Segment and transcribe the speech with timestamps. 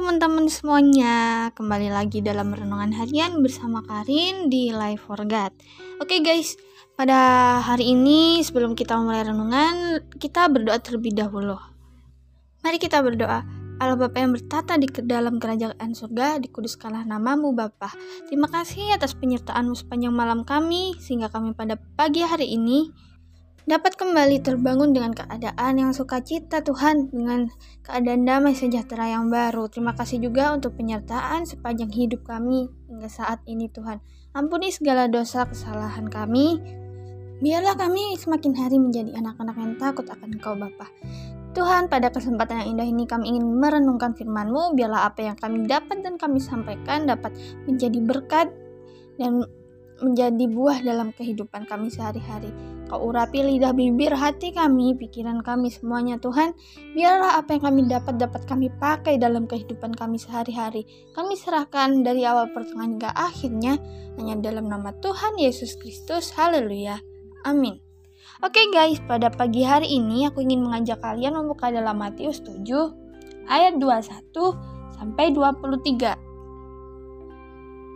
[0.00, 5.52] teman-teman semuanya, kembali lagi dalam renungan harian bersama Karin di Live for God.
[6.00, 6.56] Oke guys,
[6.96, 11.60] pada hari ini sebelum kita mulai renungan, kita berdoa terlebih dahulu.
[12.64, 13.44] Mari kita berdoa.
[13.76, 17.92] Allah Bapa yang bertata di dalam kerajaan surga, dikuduskanlah namamu Bapa.
[18.24, 22.88] Terima kasih atas penyertaanmu sepanjang malam kami, sehingga kami pada pagi hari ini
[23.68, 27.52] dapat kembali terbangun dengan keadaan yang sukacita Tuhan, dengan
[27.84, 29.68] keadaan damai sejahtera yang baru.
[29.68, 34.00] Terima kasih juga untuk penyertaan sepanjang hidup kami hingga saat ini Tuhan.
[34.32, 36.60] Ampuni segala dosa kesalahan kami.
[37.40, 40.86] Biarlah kami semakin hari menjadi anak-anak yang takut akan Engkau Bapa.
[41.50, 45.98] Tuhan, pada kesempatan yang indah ini kami ingin merenungkan firman-Mu, biarlah apa yang kami dapat
[46.04, 47.34] dan kami sampaikan dapat
[47.66, 48.54] menjadi berkat
[49.18, 49.42] dan
[50.00, 52.52] menjadi buah dalam kehidupan kami sehari-hari.
[52.90, 56.58] Kau urapi lidah bibir hati kami, pikiran kami semuanya Tuhan.
[56.98, 60.82] Biarlah apa yang kami dapat dapat kami pakai dalam kehidupan kami sehari-hari.
[61.14, 63.78] Kami serahkan dari awal pertengahan hingga akhirnya
[64.18, 66.34] hanya dalam nama Tuhan Yesus Kristus.
[66.34, 66.98] Haleluya.
[67.46, 67.78] Amin.
[68.40, 72.64] Oke okay guys, pada pagi hari ini aku ingin mengajak kalian membuka dalam Matius 7
[73.46, 74.32] ayat 21
[74.96, 76.29] sampai 23.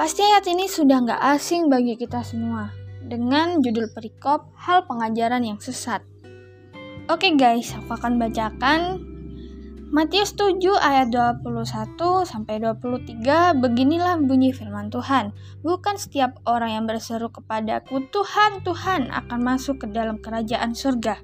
[0.00, 2.72] Pasti ayat ini sudah nggak asing bagi kita semua
[3.04, 6.00] dengan judul perikop hal pengajaran yang sesat.
[7.12, 9.04] Oke guys, aku akan bacakan
[9.92, 15.36] Matius 7 ayat 21 sampai 23 beginilah bunyi firman Tuhan.
[15.60, 21.20] Bukan setiap orang yang berseru kepadaku Tuhan, Tuhan akan masuk ke dalam kerajaan surga.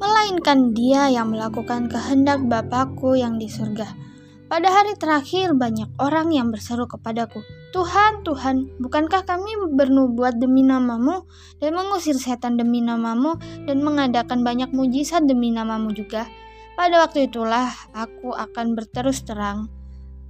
[0.00, 4.15] Melainkan dia yang melakukan kehendak Bapakku yang di surga.
[4.46, 7.42] Pada hari terakhir banyak orang yang berseru kepadaku,
[7.74, 11.26] Tuhan, Tuhan, bukankah kami bernubuat demi namamu
[11.58, 13.34] dan mengusir setan demi namamu
[13.66, 16.30] dan mengadakan banyak mujizat demi namamu juga?
[16.78, 19.66] Pada waktu itulah aku akan berterus terang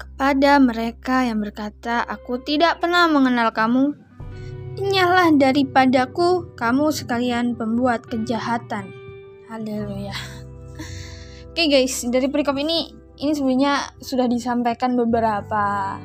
[0.01, 3.93] kepada mereka yang berkata, aku tidak pernah mengenal kamu.
[4.81, 8.89] Inyalah daripadaku, kamu sekalian pembuat kejahatan.
[9.53, 10.17] Haleluya.
[11.53, 15.97] Oke okay guys, dari perikop ini ini sebenarnya sudah disampaikan beberapa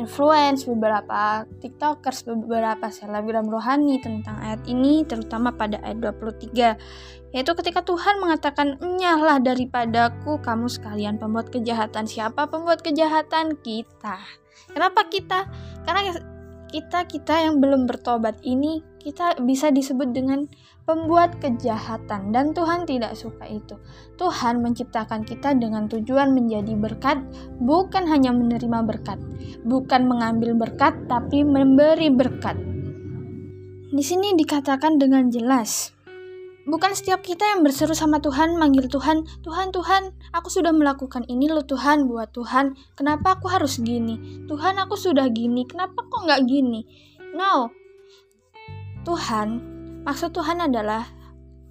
[0.00, 6.78] influence, beberapa tiktokers, beberapa selebgram rohani tentang ayat ini, terutama pada ayat 23.
[7.30, 12.08] Yaitu ketika Tuhan mengatakan, Nyahlah daripadaku kamu sekalian pembuat kejahatan.
[12.08, 13.60] Siapa pembuat kejahatan?
[13.60, 14.18] Kita.
[14.70, 15.46] Kenapa kita?
[15.86, 16.14] Karena
[16.70, 20.46] kita-kita yang belum bertobat ini, kita bisa disebut dengan
[20.86, 23.78] pembuat kejahatan dan Tuhan tidak suka itu.
[24.18, 27.18] Tuhan menciptakan kita dengan tujuan menjadi berkat,
[27.58, 29.18] bukan hanya menerima berkat,
[29.66, 32.54] bukan mengambil berkat tapi memberi berkat.
[33.90, 35.90] Di sini dikatakan dengan jelas,
[36.68, 41.48] bukan setiap kita yang berseru sama Tuhan, manggil Tuhan, Tuhan, Tuhan, aku sudah melakukan ini
[41.48, 44.44] loh Tuhan, buat Tuhan, kenapa aku harus gini?
[44.48, 46.84] Tuhan, aku sudah gini, kenapa kok nggak gini?
[47.32, 47.70] No,
[49.06, 51.04] Tuhan Maksud Tuhan adalah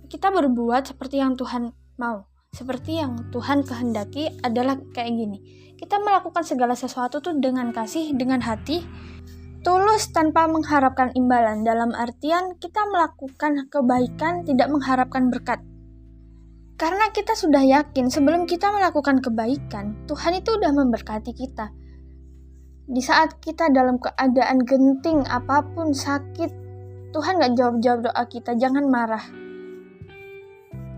[0.05, 2.29] kita berbuat seperti yang Tuhan mau.
[2.50, 5.38] Seperti yang Tuhan kehendaki adalah kayak gini.
[5.77, 8.85] Kita melakukan segala sesuatu tuh dengan kasih, dengan hati,
[9.59, 11.67] tulus tanpa mengharapkan imbalan.
[11.67, 15.59] Dalam artian kita melakukan kebaikan tidak mengharapkan berkat.
[16.79, 21.75] Karena kita sudah yakin sebelum kita melakukan kebaikan, Tuhan itu udah memberkati kita.
[22.87, 26.51] Di saat kita dalam keadaan genting apa pun, sakit,
[27.11, 29.21] Tuhan gak jawab-jawab doa kita, jangan marah.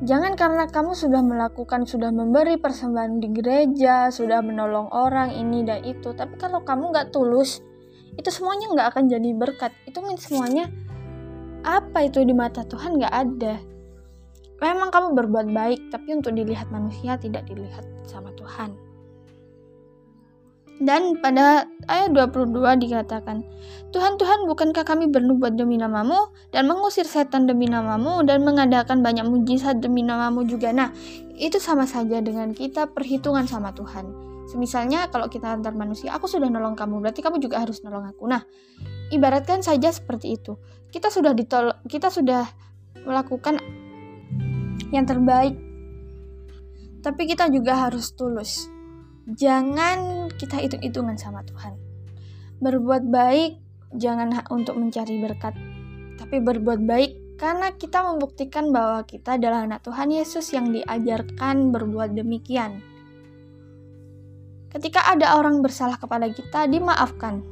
[0.06, 5.82] Jangan karena kamu sudah melakukan, sudah memberi persembahan di gereja, sudah menolong orang ini dan
[5.82, 6.14] itu.
[6.14, 7.62] Tapi kalau kamu gak tulus,
[8.20, 9.72] itu semuanya gak akan jadi berkat.
[9.88, 10.68] Itu semuanya
[11.62, 13.56] apa itu di mata Tuhan gak ada.
[14.62, 18.91] Memang kamu berbuat baik, tapi untuk dilihat manusia tidak dilihat sama Tuhan.
[20.82, 23.46] Dan pada ayat 22 dikatakan,
[23.94, 29.30] Tuhan, Tuhan, bukankah kami bernubuat demi namamu, dan mengusir setan demi namamu, dan mengadakan banyak
[29.30, 30.74] mujizat demi namamu juga.
[30.74, 30.90] Nah,
[31.38, 34.10] itu sama saja dengan kita perhitungan sama Tuhan.
[34.50, 38.26] Semisalnya kalau kita antar manusia, aku sudah nolong kamu, berarti kamu juga harus nolong aku.
[38.26, 38.42] Nah,
[39.14, 40.58] ibaratkan saja seperti itu.
[40.90, 42.50] Kita sudah ditol kita sudah
[43.06, 43.62] melakukan
[44.90, 45.56] yang terbaik.
[47.06, 48.68] Tapi kita juga harus tulus
[49.30, 51.78] jangan kita hitung-hitungan sama Tuhan.
[52.58, 53.62] Berbuat baik
[53.94, 55.54] jangan untuk mencari berkat,
[56.18, 62.18] tapi berbuat baik karena kita membuktikan bahwa kita adalah anak Tuhan Yesus yang diajarkan berbuat
[62.18, 62.82] demikian.
[64.74, 67.44] Ketika ada orang bersalah kepada kita, dimaafkan.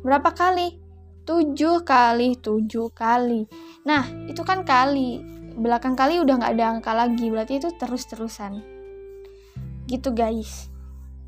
[0.00, 0.78] Berapa kali?
[1.26, 3.44] Tujuh kali, tujuh kali.
[3.84, 5.20] Nah, itu kan kali.
[5.58, 8.62] Belakang kali udah nggak ada angka lagi, berarti itu terus-terusan.
[9.90, 10.77] Gitu guys.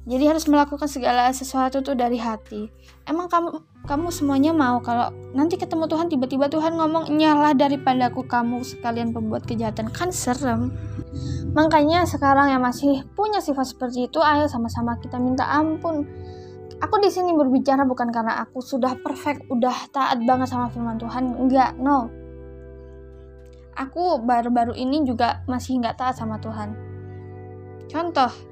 [0.08, 2.72] Jadi harus melakukan segala sesuatu tuh dari hati.
[3.04, 8.24] Emang kamu kamu semuanya mau kalau nanti ketemu Tuhan tiba-tiba Tuhan ngomong nyalah daripada aku
[8.24, 9.92] kamu sekalian pembuat kejahatan.
[9.92, 10.72] Kan serem.
[11.52, 16.08] Makanya sekarang yang masih punya sifat seperti itu ayo sama-sama kita minta ampun.
[16.80, 21.36] Aku di sini berbicara bukan karena aku sudah perfect udah taat banget sama firman Tuhan.
[21.36, 22.08] Enggak no.
[23.76, 26.72] Aku baru-baru ini juga masih nggak taat sama Tuhan.
[27.84, 28.49] Contoh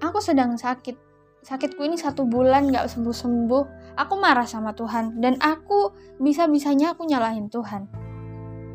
[0.00, 0.96] aku sedang sakit.
[1.40, 3.96] Sakitku ini satu bulan gak sembuh-sembuh.
[3.96, 5.20] Aku marah sama Tuhan.
[5.20, 7.88] Dan aku bisa-bisanya aku nyalahin Tuhan.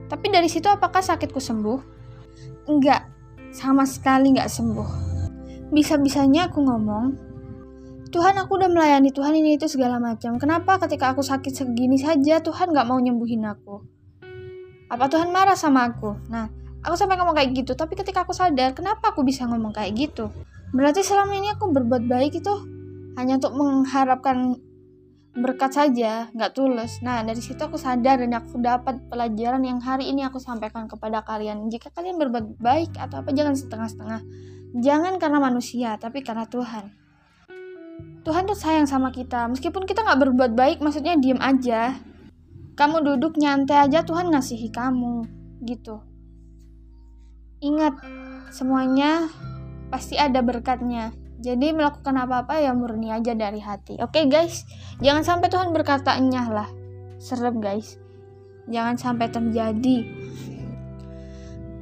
[0.09, 1.79] Tapi dari situ apakah sakitku sembuh?
[2.69, 3.05] Enggak.
[3.53, 4.89] Sama sekali gak sembuh.
[5.69, 7.05] Bisa-bisanya aku ngomong,
[8.13, 10.39] Tuhan aku udah melayani Tuhan ini itu segala macam.
[10.39, 13.83] Kenapa ketika aku sakit segini saja Tuhan gak mau nyembuhin aku?
[14.87, 16.15] Apa Tuhan marah sama aku?
[16.29, 16.47] Nah,
[16.85, 17.73] aku sampai ngomong kayak gitu.
[17.73, 20.29] Tapi ketika aku sadar, kenapa aku bisa ngomong kayak gitu?
[20.75, 22.53] Berarti selama ini aku berbuat baik itu
[23.15, 24.59] hanya untuk mengharapkan
[25.35, 26.99] berkat saja, nggak tulus.
[26.99, 31.23] Nah, dari situ aku sadar dan aku dapat pelajaran yang hari ini aku sampaikan kepada
[31.23, 31.71] kalian.
[31.71, 34.21] Jika kalian berbuat baik atau apa, jangan setengah-setengah.
[34.79, 36.91] Jangan karena manusia, tapi karena Tuhan.
[38.27, 39.47] Tuhan tuh sayang sama kita.
[39.47, 41.95] Meskipun kita nggak berbuat baik, maksudnya diem aja.
[42.75, 45.23] Kamu duduk nyantai aja, Tuhan ngasihi kamu.
[45.63, 45.95] Gitu.
[47.63, 47.95] Ingat,
[48.51, 49.31] semuanya
[49.89, 51.13] pasti ada berkatnya.
[51.35, 53.99] Jadi melakukan apa-apa ya murni aja dari hati.
[53.99, 54.63] Oke okay, guys,
[55.03, 56.69] jangan sampai Tuhan berkata enyah lah.
[57.19, 57.99] Serem guys.
[58.65, 59.97] Jangan sampai terjadi.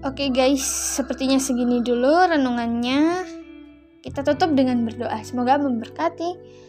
[0.04, 0.66] Oke okay, guys,
[1.00, 3.24] sepertinya segini dulu renungannya.
[4.04, 5.16] Kita tutup dengan berdoa.
[5.24, 6.60] Semoga memberkati.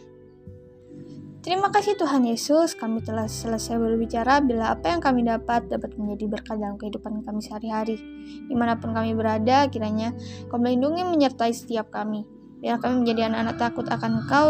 [1.45, 6.25] Terima kasih Tuhan Yesus, kami telah selesai berbicara bila apa yang kami dapat dapat menjadi
[6.25, 8.01] berkat dalam kehidupan kami sehari-hari.
[8.49, 10.09] Di mana pun kami berada, kiranya
[10.49, 12.25] kau melindungi menyertai setiap kami.
[12.65, 14.47] Biar kami menjadi anak-anak takut akan Engkau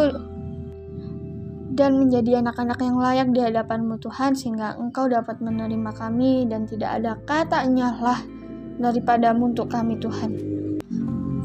[1.75, 7.03] dan menjadi anak-anak yang layak di hadapanmu Tuhan sehingga Engkau dapat menerima kami dan tidak
[7.03, 8.23] ada kata nyahlah
[8.79, 10.54] daripadamu untuk kami Tuhan.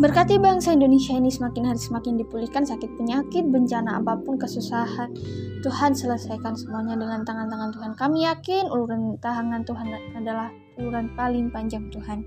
[0.01, 5.13] Berkati bangsa Indonesia ini semakin hari semakin dipulihkan sakit penyakit, bencana apa pun, kesusahan.
[5.61, 7.93] Tuhan selesaikan semuanya dengan tangan-tangan Tuhan.
[8.01, 10.49] Kami yakin uluran tangan Tuhan adalah
[10.81, 12.25] uluran paling panjang Tuhan.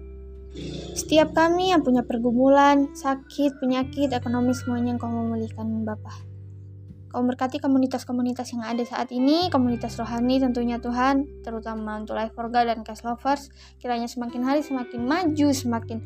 [0.94, 6.14] Setiap kami yang punya pergumulan, sakit, penyakit, ekonomi semuanya Engkau memulihkan Bapa.
[7.10, 12.54] Kau berkati komunitas-komunitas yang ada saat ini, komunitas rohani tentunya Tuhan, terutama untuk Life for
[12.54, 13.50] dan Cast Lovers,
[13.82, 16.02] kiranya semakin hari semakin maju, semakin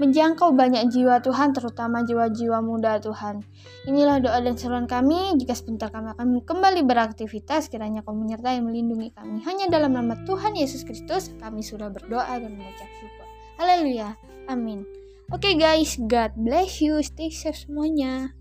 [0.00, 3.44] menjangkau banyak jiwa Tuhan, terutama jiwa-jiwa muda Tuhan.
[3.84, 5.36] Inilah doa dan seruan kami.
[5.36, 9.44] Jika sebentar kami akan kembali beraktivitas, kiranya kau menyertai melindungi kami.
[9.44, 13.26] Hanya dalam nama Tuhan Yesus Kristus, kami sudah berdoa dan mengucap syukur.
[13.60, 14.16] Haleluya.
[14.48, 14.88] Amin.
[15.30, 16.98] Oke okay guys, God bless you.
[17.04, 18.39] Stay safe semuanya.